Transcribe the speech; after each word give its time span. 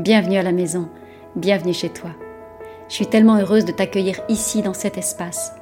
Bienvenue 0.00 0.38
à 0.38 0.42
la 0.42 0.52
maison, 0.52 0.88
bienvenue 1.36 1.74
chez 1.74 1.90
toi. 1.90 2.08
Je 2.88 2.94
suis 2.94 3.06
tellement 3.06 3.36
heureuse 3.36 3.66
de 3.66 3.72
t'accueillir 3.72 4.18
ici 4.30 4.62
dans 4.62 4.72
cet 4.72 4.96
espace, 4.96 5.52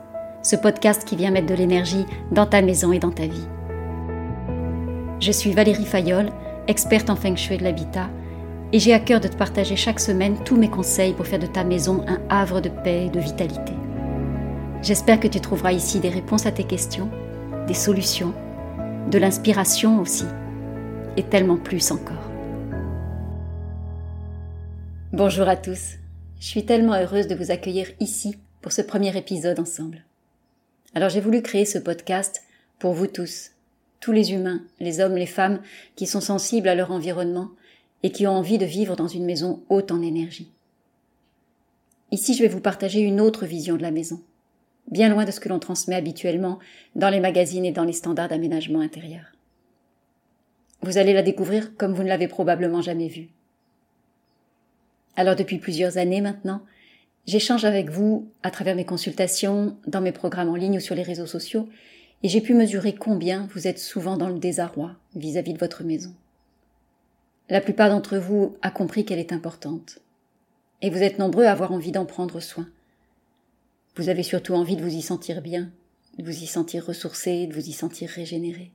ce 0.45 0.55
podcast 0.55 1.05
qui 1.05 1.17
vient 1.17 1.33
mettre 1.33 1.49
de 1.49 1.57
l'énergie 1.57 2.07
dans 2.31 2.47
ta 2.47 2.63
maison 2.63 2.93
et 2.93 3.01
dans 3.01 3.11
ta 3.11 3.27
vie. 3.27 3.49
Je 5.19 5.33
suis 5.33 5.51
Valérie 5.51 5.85
Fayolle, 5.85 6.31
experte 6.69 7.11
en 7.11 7.17
feng 7.17 7.35
shui 7.35 7.57
de 7.57 7.65
l'habitat, 7.65 8.11
et 8.73 8.79
j'ai 8.79 8.95
à 8.95 9.01
cœur 9.01 9.19
de 9.19 9.27
te 9.27 9.37
partager 9.37 9.75
chaque 9.75 9.99
semaine 9.99 10.37
tous 10.45 10.57
mes 10.57 10.71
conseils 10.71 11.15
pour 11.15 11.27
faire 11.27 11.41
de 11.41 11.47
ta 11.47 11.65
maison 11.65 12.05
un 12.07 12.21
havre 12.29 12.61
de 12.61 12.69
paix 12.69 13.07
et 13.07 13.11
de 13.11 13.19
vitalité. 13.19 13.73
J'espère 14.83 15.19
que 15.19 15.27
tu 15.27 15.41
trouveras 15.41 15.73
ici 15.73 15.99
des 15.99 16.11
réponses 16.11 16.47
à 16.47 16.53
tes 16.53 16.63
questions, 16.63 17.11
des 17.67 17.75
solutions, 17.75 18.35
de 19.11 19.19
l'inspiration 19.19 20.01
aussi, 20.01 20.27
et 21.17 21.25
tellement 21.25 21.57
plus 21.57 21.91
encore. 21.91 22.28
Bonjour 25.19 25.49
à 25.49 25.57
tous. 25.57 25.97
Je 26.39 26.47
suis 26.47 26.65
tellement 26.65 26.95
heureuse 26.95 27.27
de 27.27 27.35
vous 27.35 27.51
accueillir 27.51 27.89
ici 27.99 28.37
pour 28.63 28.71
ce 28.71 28.83
premier 28.83 29.17
épisode 29.17 29.59
ensemble. 29.59 30.05
Alors 30.95 31.09
j'ai 31.09 31.21
voulu 31.21 31.43
créer 31.43 31.65
ce 31.65 31.81
podcast 31.81 32.45
pour 32.79 32.93
vous 32.93 33.09
tous, 33.09 33.51
tous 33.99 34.13
les 34.13 34.31
humains, 34.33 34.63
les 34.79 35.01
hommes, 35.01 35.17
les 35.17 35.27
femmes 35.27 35.61
qui 35.97 36.07
sont 36.07 36.21
sensibles 36.21 36.69
à 36.69 36.77
leur 36.77 36.93
environnement 36.93 37.49
et 38.05 38.13
qui 38.13 38.29
ont 38.29 38.37
envie 38.37 38.59
de 38.59 38.65
vivre 38.65 38.95
dans 38.95 39.09
une 39.09 39.25
maison 39.25 39.65
haute 39.69 39.91
en 39.91 40.03
énergie. 40.03 40.53
Ici, 42.13 42.35
je 42.35 42.43
vais 42.45 42.49
vous 42.49 42.61
partager 42.61 43.01
une 43.01 43.21
autre 43.21 43.45
vision 43.45 43.77
de 43.77 43.83
la 43.83 43.91
maison, 43.91 44.23
bien 44.89 45.09
loin 45.09 45.25
de 45.25 45.33
ce 45.33 45.41
que 45.41 45.49
l'on 45.49 45.59
transmet 45.59 45.97
habituellement 45.97 46.61
dans 46.95 47.11
les 47.11 47.19
magazines 47.19 47.65
et 47.65 47.73
dans 47.73 47.83
les 47.83 47.93
standards 47.93 48.29
d'aménagement 48.29 48.83
intérieur. 48.83 49.25
Vous 50.83 50.97
allez 50.97 51.13
la 51.13 51.23
découvrir 51.23 51.77
comme 51.77 51.93
vous 51.93 52.05
ne 52.05 52.09
l'avez 52.09 52.29
probablement 52.29 52.83
jamais 52.83 53.09
vue. 53.09 53.31
Alors 55.19 55.35
depuis 55.35 55.59
plusieurs 55.59 55.99
années 55.99 56.21
maintenant, 56.21 56.63
j'échange 57.27 57.65
avec 57.65 57.91
vous 57.91 58.31
à 58.45 58.53
travers 58.53 58.77
mes 58.77 58.85
consultations, 58.85 59.77
dans 59.89 60.01
mes 60.01 60.13
programmes 60.13 60.49
en 60.49 60.55
ligne 60.55 60.77
ou 60.77 60.81
sur 60.81 60.95
les 60.95 61.03
réseaux 61.03 61.27
sociaux, 61.27 61.69
et 62.23 62.29
j'ai 62.29 62.41
pu 62.41 62.55
mesurer 62.55 62.95
combien 62.95 63.49
vous 63.53 63.67
êtes 63.67 63.81
souvent 63.81 64.17
dans 64.17 64.29
le 64.29 64.39
désarroi 64.39 64.95
vis-à-vis 65.17 65.55
de 65.55 65.59
votre 65.59 65.83
maison. 65.83 66.15
La 67.49 67.61
plupart 67.61 67.91
d'entre 67.91 68.17
vous 68.17 68.57
a 68.63 68.71
compris 68.71 69.05
qu'elle 69.05 69.19
est 69.19 69.33
importante, 69.33 69.99
et 70.83 70.89
vous 70.89 71.03
êtes 71.03 71.19
nombreux 71.19 71.47
à 71.47 71.51
avoir 71.51 71.73
envie 71.73 71.91
d'en 71.91 72.07
prendre 72.07 72.39
soin. 72.39 72.69
Vous 73.97 74.11
avez 74.11 74.23
surtout 74.23 74.55
envie 74.55 74.77
de 74.77 74.85
vous 74.85 74.95
y 74.95 75.03
sentir 75.03 75.43
bien, 75.43 75.73
de 76.17 76.25
vous 76.25 76.45
y 76.45 76.47
sentir 76.47 76.87
ressourcé, 76.87 77.49
de 77.49 77.55
vous 77.55 77.69
y 77.69 77.73
sentir 77.73 78.09
régénéré. 78.09 78.71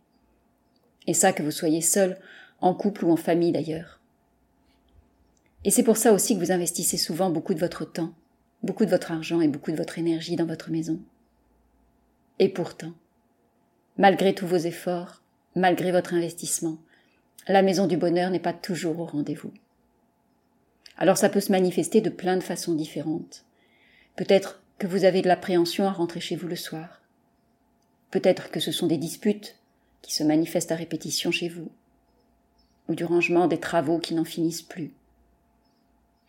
Et 1.07 1.13
ça 1.13 1.31
que 1.31 1.41
vous 1.41 1.51
soyez 1.51 1.79
seul, 1.79 2.17
en 2.59 2.73
couple 2.73 3.05
ou 3.05 3.11
en 3.11 3.17
famille 3.17 3.53
d'ailleurs. 3.53 4.01
Et 5.65 5.71
c'est 5.71 5.83
pour 5.83 5.97
ça 5.97 6.13
aussi 6.13 6.35
que 6.35 6.43
vous 6.43 6.51
investissez 6.51 6.97
souvent 6.97 7.29
beaucoup 7.29 7.53
de 7.53 7.59
votre 7.59 7.85
temps, 7.85 8.13
beaucoup 8.63 8.85
de 8.85 8.89
votre 8.89 9.11
argent 9.11 9.41
et 9.41 9.47
beaucoup 9.47 9.71
de 9.71 9.77
votre 9.77 9.97
énergie 9.97 10.35
dans 10.35 10.45
votre 10.45 10.71
maison. 10.71 10.99
Et 12.39 12.49
pourtant, 12.49 12.93
malgré 13.97 14.33
tous 14.33 14.47
vos 14.47 14.57
efforts, 14.57 15.21
malgré 15.55 15.91
votre 15.91 16.13
investissement, 16.13 16.77
la 17.47 17.61
maison 17.61 17.87
du 17.87 17.97
bonheur 17.97 18.31
n'est 18.31 18.39
pas 18.39 18.53
toujours 18.53 18.99
au 18.99 19.05
rendez-vous. 19.05 19.53
Alors 20.97 21.17
ça 21.17 21.29
peut 21.29 21.39
se 21.39 21.51
manifester 21.51 22.01
de 22.01 22.09
plein 22.09 22.37
de 22.37 22.43
façons 22.43 22.73
différentes. 22.73 23.45
Peut-être 24.15 24.61
que 24.79 24.87
vous 24.87 25.05
avez 25.05 25.21
de 25.21 25.27
l'appréhension 25.27 25.87
à 25.87 25.91
rentrer 25.91 26.19
chez 26.19 26.35
vous 26.35 26.47
le 26.47 26.55
soir. 26.55 27.01
Peut-être 28.11 28.51
que 28.51 28.59
ce 28.59 28.71
sont 28.71 28.87
des 28.87 28.97
disputes 28.97 29.57
qui 30.01 30.13
se 30.13 30.23
manifestent 30.23 30.71
à 30.71 30.75
répétition 30.75 31.31
chez 31.31 31.49
vous, 31.49 31.71
ou 32.89 32.95
du 32.95 33.05
rangement 33.05 33.47
des 33.47 33.59
travaux 33.59 33.97
qui 33.99 34.13
n'en 34.13 34.25
finissent 34.25 34.61
plus 34.61 34.93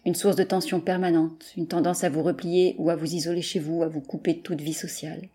une 0.05 0.15
source 0.15 0.37
de 0.37 0.45
tension 0.45 0.81
permanente, 0.81 1.53
une 1.57 1.67
tendance 1.67 2.05
à 2.05 2.11
vous 2.11 2.23
replier 2.23 2.75
ou 2.79 2.91
à 2.91 2.97
vous 2.97 3.15
isoler 3.15 3.43
chez 3.43 3.59
vous, 3.59 3.83
à 3.83 3.89
vous 3.89 4.01
couper 4.01 4.35
de 4.35 4.41
toute 4.41 4.61
vie 4.61 4.75
sociale. 4.75 5.29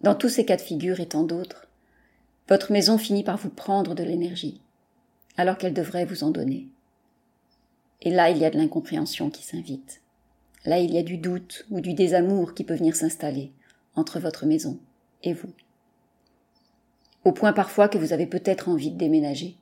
Dans 0.00 0.14
tous 0.14 0.28
ces 0.28 0.44
cas 0.44 0.56
de 0.56 0.62
figure 0.62 1.00
et 1.00 1.08
tant 1.08 1.24
d'autres, 1.24 1.66
votre 2.48 2.70
maison 2.70 2.98
finit 2.98 3.24
par 3.24 3.36
vous 3.36 3.50
prendre 3.50 3.94
de 3.94 4.04
l'énergie, 4.04 4.60
alors 5.36 5.58
qu'elle 5.58 5.74
devrait 5.74 6.04
vous 6.04 6.22
en 6.22 6.30
donner. 6.30 6.68
Et 8.02 8.10
là, 8.10 8.30
il 8.30 8.38
y 8.38 8.44
a 8.44 8.50
de 8.50 8.56
l'incompréhension 8.56 9.28
qui 9.28 9.42
s'invite. 9.42 10.02
Là, 10.64 10.78
il 10.78 10.92
y 10.92 10.98
a 10.98 11.02
du 11.02 11.18
doute 11.18 11.66
ou 11.70 11.80
du 11.80 11.94
désamour 11.94 12.54
qui 12.54 12.62
peut 12.62 12.76
venir 12.76 12.94
s'installer 12.94 13.50
entre 13.96 14.20
votre 14.20 14.46
maison 14.46 14.78
et 15.24 15.32
vous. 15.32 15.52
Au 17.24 17.32
point 17.32 17.52
parfois 17.52 17.88
que 17.88 17.98
vous 17.98 18.12
avez 18.12 18.26
peut-être 18.26 18.68
envie 18.68 18.92
de 18.92 18.96
déménager, 18.96 19.56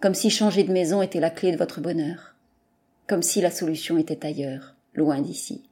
comme 0.00 0.14
si 0.14 0.30
changer 0.30 0.64
de 0.64 0.72
maison 0.72 1.00
était 1.00 1.20
la 1.20 1.30
clé 1.30 1.52
de 1.52 1.56
votre 1.56 1.80
bonheur 1.80 2.33
comme 3.06 3.22
si 3.22 3.40
la 3.40 3.50
solution 3.50 3.98
était 3.98 4.24
ailleurs, 4.24 4.74
loin 4.94 5.20
d'ici. 5.20 5.62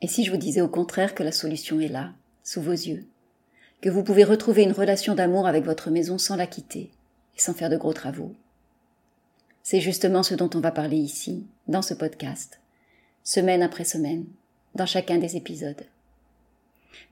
Et 0.00 0.08
si 0.08 0.24
je 0.24 0.30
vous 0.30 0.36
disais 0.36 0.60
au 0.60 0.68
contraire 0.68 1.14
que 1.14 1.22
la 1.22 1.32
solution 1.32 1.80
est 1.80 1.88
là, 1.88 2.12
sous 2.42 2.62
vos 2.62 2.72
yeux, 2.72 3.04
que 3.82 3.90
vous 3.90 4.02
pouvez 4.02 4.24
retrouver 4.24 4.62
une 4.62 4.72
relation 4.72 5.14
d'amour 5.14 5.46
avec 5.46 5.64
votre 5.64 5.90
maison 5.90 6.18
sans 6.18 6.36
la 6.36 6.46
quitter 6.46 6.90
et 7.36 7.40
sans 7.40 7.54
faire 7.54 7.70
de 7.70 7.76
gros 7.76 7.92
travaux 7.92 8.34
C'est 9.62 9.80
justement 9.80 10.22
ce 10.22 10.34
dont 10.34 10.50
on 10.54 10.60
va 10.60 10.70
parler 10.70 10.96
ici, 10.96 11.46
dans 11.66 11.82
ce 11.82 11.94
podcast, 11.94 12.60
semaine 13.22 13.62
après 13.62 13.84
semaine, 13.84 14.24
dans 14.74 14.86
chacun 14.86 15.18
des 15.18 15.36
épisodes. 15.36 15.84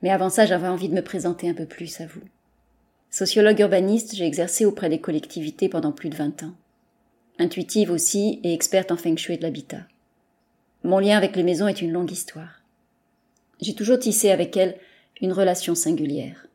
Mais 0.02 0.10
avant 0.10 0.30
ça, 0.30 0.46
j'avais 0.46 0.68
envie 0.68 0.88
de 0.88 0.94
me 0.94 1.02
présenter 1.02 1.48
un 1.48 1.54
peu 1.54 1.66
plus 1.66 2.00
à 2.00 2.06
vous. 2.06 2.22
Sociologue 3.10 3.60
urbaniste, 3.60 4.14
j'ai 4.14 4.26
exercé 4.26 4.64
auprès 4.64 4.88
des 4.88 5.00
collectivités 5.00 5.68
pendant 5.68 5.92
plus 5.92 6.08
de 6.08 6.16
20 6.16 6.42
ans 6.44 6.54
intuitive 7.38 7.90
aussi 7.90 8.40
et 8.42 8.52
experte 8.52 8.92
en 8.92 8.96
feng 8.96 9.16
shui 9.16 9.36
de 9.36 9.42
l'habitat. 9.42 9.82
Mon 10.84 10.98
lien 10.98 11.16
avec 11.16 11.36
les 11.36 11.42
maisons 11.42 11.68
est 11.68 11.82
une 11.82 11.92
longue 11.92 12.10
histoire. 12.10 12.62
J'ai 13.60 13.74
toujours 13.74 13.98
tissé 13.98 14.30
avec 14.30 14.56
elles 14.56 14.78
une 15.20 15.32
relation 15.32 15.74
singulière. 15.74 16.46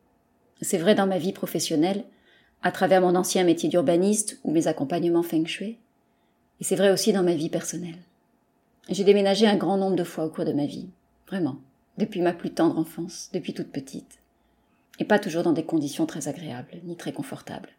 C'est 0.60 0.78
vrai 0.78 0.94
dans 0.94 1.06
ma 1.06 1.18
vie 1.18 1.32
professionnelle, 1.32 2.04
à 2.62 2.70
travers 2.70 3.00
mon 3.00 3.16
ancien 3.16 3.44
métier 3.44 3.68
d'urbaniste 3.68 4.38
ou 4.44 4.52
mes 4.52 4.68
accompagnements 4.68 5.24
feng 5.24 5.46
shui, 5.46 5.78
et 6.60 6.64
c'est 6.64 6.76
vrai 6.76 6.92
aussi 6.92 7.12
dans 7.12 7.24
ma 7.24 7.34
vie 7.34 7.48
personnelle. 7.48 7.98
J'ai 8.88 9.04
déménagé 9.04 9.46
un 9.46 9.56
grand 9.56 9.76
nombre 9.76 9.96
de 9.96 10.04
fois 10.04 10.24
au 10.24 10.30
cours 10.30 10.44
de 10.44 10.52
ma 10.52 10.66
vie, 10.66 10.88
vraiment, 11.26 11.56
depuis 11.98 12.20
ma 12.20 12.32
plus 12.32 12.50
tendre 12.50 12.78
enfance, 12.78 13.30
depuis 13.32 13.54
toute 13.54 13.72
petite, 13.72 14.18
et 14.98 15.04
pas 15.04 15.18
toujours 15.18 15.42
dans 15.42 15.52
des 15.52 15.64
conditions 15.64 16.06
très 16.06 16.28
agréables, 16.28 16.80
ni 16.84 16.96
très 16.96 17.12
confortables. 17.12 17.70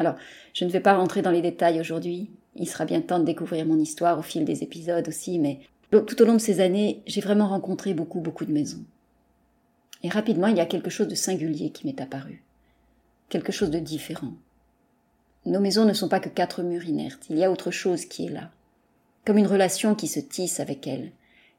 Alors, 0.00 0.14
je 0.54 0.64
ne 0.64 0.70
vais 0.70 0.80
pas 0.80 0.96
rentrer 0.96 1.20
dans 1.20 1.30
les 1.30 1.42
détails 1.42 1.78
aujourd'hui. 1.78 2.30
Il 2.56 2.66
sera 2.66 2.86
bien 2.86 3.02
temps 3.02 3.18
de 3.18 3.24
découvrir 3.26 3.66
mon 3.66 3.78
histoire 3.78 4.18
au 4.18 4.22
fil 4.22 4.46
des 4.46 4.62
épisodes 4.62 5.06
aussi, 5.06 5.38
mais 5.38 5.60
tout 5.90 6.22
au 6.22 6.24
long 6.24 6.32
de 6.32 6.38
ces 6.38 6.60
années, 6.60 7.02
j'ai 7.06 7.20
vraiment 7.20 7.48
rencontré 7.48 7.92
beaucoup, 7.92 8.20
beaucoup 8.20 8.46
de 8.46 8.52
maisons. 8.52 8.82
Et 10.02 10.08
rapidement, 10.08 10.46
il 10.46 10.56
y 10.56 10.60
a 10.60 10.66
quelque 10.66 10.88
chose 10.88 11.06
de 11.06 11.14
singulier 11.14 11.68
qui 11.68 11.86
m'est 11.86 12.00
apparu. 12.00 12.42
Quelque 13.28 13.52
chose 13.52 13.70
de 13.70 13.78
différent. 13.78 14.32
Nos 15.44 15.60
maisons 15.60 15.84
ne 15.84 15.92
sont 15.92 16.08
pas 16.08 16.20
que 16.20 16.30
quatre 16.30 16.62
murs 16.62 16.86
inertes, 16.86 17.26
il 17.28 17.36
y 17.36 17.44
a 17.44 17.50
autre 17.50 17.70
chose 17.70 18.06
qui 18.06 18.24
est 18.24 18.30
là. 18.30 18.50
Comme 19.26 19.36
une 19.36 19.46
relation 19.46 19.94
qui 19.94 20.08
se 20.08 20.20
tisse 20.20 20.60
avec 20.60 20.86
elles. 20.86 21.12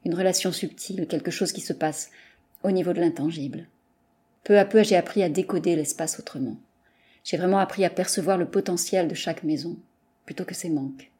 Une 0.04 0.16
relation 0.16 0.50
subtile, 0.50 1.06
quelque 1.06 1.30
chose 1.30 1.52
qui 1.52 1.60
se 1.60 1.72
passe 1.72 2.10
au 2.64 2.72
niveau 2.72 2.92
de 2.92 2.98
l'intangible. 2.98 3.68
Peu 4.42 4.58
à 4.58 4.64
peu, 4.64 4.82
j'ai 4.82 4.96
appris 4.96 5.22
à 5.22 5.28
décoder 5.28 5.76
l'espace 5.76 6.18
autrement. 6.18 6.56
J'ai 7.24 7.36
vraiment 7.36 7.58
appris 7.58 7.84
à 7.84 7.90
percevoir 7.90 8.38
le 8.38 8.48
potentiel 8.48 9.08
de 9.08 9.14
chaque 9.14 9.44
maison, 9.44 9.76
plutôt 10.26 10.44
que 10.44 10.54
ses 10.54 10.70
manques. 10.70 11.10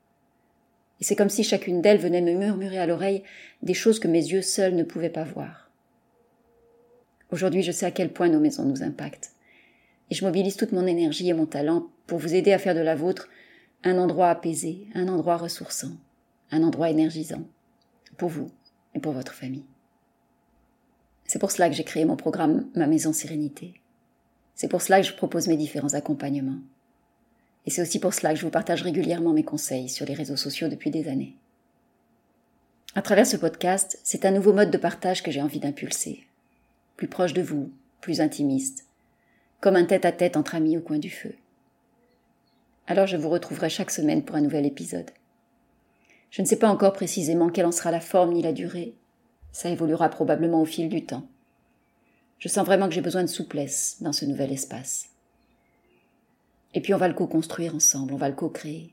Et 1.00 1.04
c'est 1.04 1.16
comme 1.16 1.28
si 1.28 1.42
chacune 1.42 1.82
d'elles 1.82 1.98
venait 1.98 2.20
me 2.20 2.34
murmurer 2.34 2.78
à 2.78 2.86
l'oreille 2.86 3.22
des 3.62 3.74
choses 3.74 3.98
que 3.98 4.08
mes 4.08 4.24
yeux 4.24 4.42
seuls 4.42 4.75
ne 4.75 4.84
pouvaient 4.84 5.10
pas 5.10 5.25
voir. 5.25 5.70
Aujourd'hui, 7.31 7.62
je 7.62 7.72
sais 7.72 7.87
à 7.87 7.90
quel 7.90 8.12
point 8.12 8.28
nos 8.28 8.40
maisons 8.40 8.64
nous 8.64 8.82
impactent. 8.82 9.32
Et 10.10 10.14
je 10.14 10.25
mobilise 10.25 10.56
toute 10.56 10.72
mon 10.72 10.87
énergie 10.87 11.28
et 11.28 11.32
mon 11.32 11.46
talent 11.46 11.88
pour 12.06 12.19
vous 12.19 12.34
aider 12.34 12.52
à 12.52 12.58
faire 12.58 12.75
de 12.75 12.81
la 12.81 12.94
vôtre 12.94 13.28
un 13.84 13.99
endroit 13.99 14.28
apaisé, 14.28 14.87
un 14.94 15.08
endroit 15.08 15.38
ressourçant, 15.38 15.96
un 16.50 16.62
endroit 16.62 16.90
énergisant, 16.90 17.43
pour 18.16 18.28
vous 18.28 18.50
et 18.94 19.00
pour 19.00 19.12
votre 19.12 19.34
famille. 19.34 19.64
C'est 21.25 21.38
pour 21.38 21.50
cela 21.50 21.69
que 21.69 21.75
j'ai 21.75 21.84
créé 21.84 22.04
mon 22.04 22.16
programme 22.16 22.69
Ma 22.75 22.87
Maison 22.87 23.12
Sérénité. 23.12 23.81
C'est 24.54 24.69
pour 24.69 24.82
cela 24.82 25.00
que 25.00 25.06
je 25.06 25.14
propose 25.14 25.49
mes 25.49 25.56
différents 25.56 25.94
accompagnements. 25.94 26.60
Et 27.66 27.70
c'est 27.70 27.82
aussi 27.82 28.00
pour 28.00 28.14
cela 28.14 28.32
que 28.32 28.38
je 28.38 28.44
vous 28.44 28.50
partage 28.50 28.82
régulièrement 28.82 29.32
mes 29.32 29.44
conseils 29.44 29.88
sur 29.88 30.06
les 30.06 30.14
réseaux 30.14 30.37
sociaux 30.37 30.69
depuis 30.69 30.90
des 30.90 31.08
années. 31.08 31.37
À 32.94 33.02
travers 33.02 33.26
ce 33.26 33.37
podcast, 33.37 33.99
c'est 34.02 34.26
un 34.26 34.31
nouveau 34.32 34.52
mode 34.52 34.70
de 34.70 34.78
partage 34.78 35.22
que 35.22 35.31
j'ai 35.31 35.40
envie 35.40 35.60
d'impulser. 35.60 36.26
Plus 36.96 37.08
proche 37.08 37.32
de 37.32 37.43
vous, 37.43 37.70
plus 38.00 38.20
intimiste, 38.20 38.84
comme 39.60 39.76
un 39.76 39.84
tête-à-tête 39.84 40.37
entre 40.37 40.56
amis 40.56 40.76
au 40.76 40.81
coin 40.81 40.99
du 40.99 41.08
feu. 41.08 41.34
Alors 42.87 43.06
je 43.06 43.16
vous 43.16 43.31
retrouverai 43.31 43.70
chaque 43.70 43.90
semaine 43.90 44.25
pour 44.25 44.37
un 44.37 44.40
nouvel 44.40 44.66
épisode. 44.66 45.10
Je 46.31 46.43
ne 46.43 46.46
sais 46.46 46.58
pas 46.58 46.69
encore 46.69 46.93
précisément 46.93 47.49
quelle 47.49 47.66
en 47.66 47.72
sera 47.72 47.90
la 47.90 48.00
forme 48.00 48.32
ni 48.32 48.43
la 48.43 48.52
durée. 48.52 48.94
Ça 49.52 49.70
évoluera 49.70 50.08
probablement 50.08 50.60
au 50.60 50.66
fil 50.66 50.88
du 50.88 51.04
temps. 51.04 51.26
Je 52.42 52.48
sens 52.48 52.66
vraiment 52.66 52.88
que 52.88 52.94
j'ai 52.94 53.00
besoin 53.00 53.22
de 53.22 53.28
souplesse 53.28 53.98
dans 54.00 54.12
ce 54.12 54.24
nouvel 54.24 54.50
espace. 54.50 55.10
Et 56.74 56.80
puis 56.80 56.92
on 56.92 56.98
va 56.98 57.06
le 57.06 57.14
co-construire 57.14 57.72
ensemble, 57.72 58.14
on 58.14 58.16
va 58.16 58.28
le 58.28 58.34
co-créer. 58.34 58.92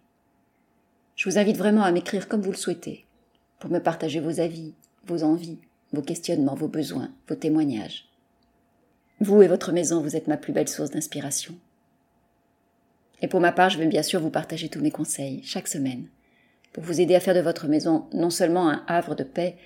Je 1.15 1.27
vous 1.27 1.39
invite 1.39 1.57
vraiment 1.57 1.81
à 1.81 1.91
m'écrire 1.91 2.27
comme 2.27 2.41
vous 2.41 2.51
le 2.51 2.57
souhaitez, 2.57 3.07
pour 3.57 3.71
me 3.71 3.79
partager 3.79 4.19
vos 4.19 4.39
avis, 4.39 4.75
vos 5.07 5.23
envies, 5.23 5.57
vos 5.93 6.03
questionnements, 6.03 6.53
vos 6.53 6.67
besoins, 6.67 7.09
vos 7.27 7.33
témoignages. 7.33 8.07
Vous 9.19 9.41
et 9.41 9.47
votre 9.47 9.71
maison, 9.71 9.99
vous 9.99 10.15
êtes 10.15 10.27
ma 10.27 10.37
plus 10.37 10.53
belle 10.53 10.69
source 10.69 10.91
d'inspiration. 10.91 11.55
Et 13.23 13.27
pour 13.27 13.39
ma 13.39 13.51
part, 13.51 13.71
je 13.71 13.79
vais 13.79 13.87
bien 13.87 14.03
sûr 14.03 14.21
vous 14.21 14.29
partager 14.29 14.69
tous 14.69 14.81
mes 14.81 14.91
conseils, 14.91 15.41
chaque 15.43 15.67
semaine, 15.67 16.05
pour 16.71 16.83
vous 16.83 17.01
aider 17.01 17.15
à 17.15 17.19
faire 17.19 17.33
de 17.33 17.41
votre 17.41 17.67
maison 17.67 18.05
non 18.13 18.29
seulement 18.29 18.69
un 18.69 18.83
havre 18.85 19.15
de 19.15 19.23
paix, 19.23 19.57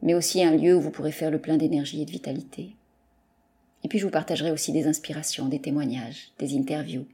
mais 0.00 0.14
aussi 0.14 0.44
un 0.44 0.56
lieu 0.56 0.76
où 0.76 0.80
vous 0.80 0.92
pourrez 0.92 1.10
faire 1.10 1.32
le 1.32 1.40
plein 1.40 1.56
d'énergie 1.56 2.02
et 2.02 2.06
de 2.06 2.12
vitalité. 2.12 2.76
Et 3.84 3.88
puis 3.88 3.98
je 3.98 4.04
vous 4.04 4.10
partagerai 4.10 4.50
aussi 4.50 4.72
des 4.72 4.86
inspirations, 4.86 5.46
des 5.46 5.60
témoignages, 5.60 6.32
des 6.38 6.56
interviews. 6.56 7.06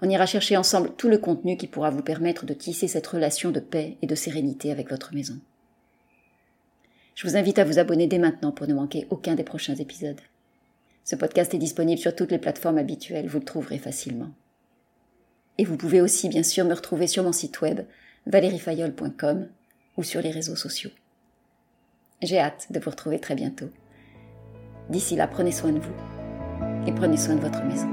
On 0.00 0.08
ira 0.08 0.26
chercher 0.26 0.56
ensemble 0.56 0.90
tout 0.96 1.08
le 1.08 1.18
contenu 1.18 1.56
qui 1.56 1.66
pourra 1.66 1.90
vous 1.90 2.02
permettre 2.02 2.46
de 2.46 2.54
tisser 2.54 2.88
cette 2.88 3.06
relation 3.06 3.50
de 3.50 3.60
paix 3.60 3.96
et 4.02 4.06
de 4.06 4.14
sérénité 4.14 4.70
avec 4.70 4.90
votre 4.90 5.14
maison. 5.14 5.38
Je 7.14 7.26
vous 7.26 7.36
invite 7.36 7.58
à 7.58 7.64
vous 7.64 7.80
abonner 7.80 8.06
dès 8.06 8.18
maintenant 8.18 8.52
pour 8.52 8.68
ne 8.68 8.74
manquer 8.74 9.06
aucun 9.10 9.34
des 9.34 9.42
prochains 9.42 9.74
épisodes. 9.74 10.20
Ce 11.04 11.16
podcast 11.16 11.52
est 11.52 11.58
disponible 11.58 12.00
sur 12.00 12.14
toutes 12.14 12.30
les 12.30 12.38
plateformes 12.38 12.78
habituelles, 12.78 13.26
vous 13.26 13.40
le 13.40 13.44
trouverez 13.44 13.78
facilement. 13.78 14.30
Et 15.56 15.64
vous 15.64 15.76
pouvez 15.76 16.00
aussi 16.00 16.28
bien 16.28 16.44
sûr 16.44 16.64
me 16.64 16.74
retrouver 16.74 17.08
sur 17.08 17.24
mon 17.24 17.32
site 17.32 17.60
web 17.60 17.80
valeriefayol.com 18.26 19.48
ou 19.96 20.02
sur 20.04 20.20
les 20.20 20.30
réseaux 20.30 20.54
sociaux. 20.54 20.90
J'ai 22.22 22.38
hâte 22.38 22.68
de 22.70 22.78
vous 22.78 22.90
retrouver 22.90 23.18
très 23.18 23.34
bientôt. 23.34 23.70
D'ici 24.88 25.16
là, 25.16 25.26
prenez 25.26 25.52
soin 25.52 25.72
de 25.72 25.80
vous 25.80 25.94
et 26.86 26.92
prenez 26.92 27.16
soin 27.16 27.34
de 27.34 27.40
votre 27.40 27.62
maison. 27.64 27.88